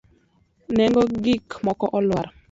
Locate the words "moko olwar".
1.65-2.27